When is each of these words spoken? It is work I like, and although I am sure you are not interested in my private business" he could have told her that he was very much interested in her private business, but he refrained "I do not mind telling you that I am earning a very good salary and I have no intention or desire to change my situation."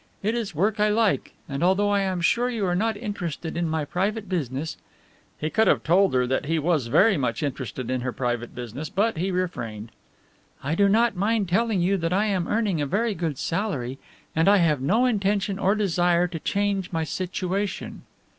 It 0.23 0.33
is 0.33 0.55
work 0.55 0.79
I 0.79 0.89
like, 0.89 1.35
and 1.47 1.63
although 1.63 1.91
I 1.91 2.01
am 2.01 2.21
sure 2.21 2.49
you 2.49 2.65
are 2.65 2.73
not 2.75 2.97
interested 2.97 3.55
in 3.55 3.69
my 3.69 3.85
private 3.85 4.27
business" 4.27 4.77
he 5.37 5.51
could 5.51 5.67
have 5.67 5.83
told 5.83 6.15
her 6.15 6.25
that 6.25 6.45
he 6.47 6.57
was 6.57 6.87
very 6.87 7.17
much 7.17 7.43
interested 7.43 7.91
in 7.91 8.01
her 8.01 8.11
private 8.11 8.55
business, 8.55 8.89
but 8.89 9.17
he 9.17 9.29
refrained 9.29 9.91
"I 10.63 10.73
do 10.73 10.89
not 10.89 11.15
mind 11.15 11.49
telling 11.49 11.81
you 11.83 11.97
that 11.97 12.13
I 12.13 12.25
am 12.25 12.47
earning 12.47 12.81
a 12.81 12.87
very 12.87 13.13
good 13.13 13.37
salary 13.37 13.99
and 14.35 14.47
I 14.49 14.57
have 14.57 14.81
no 14.81 15.05
intention 15.05 15.59
or 15.59 15.75
desire 15.75 16.27
to 16.29 16.39
change 16.39 16.91
my 16.91 17.03
situation." 17.03 18.01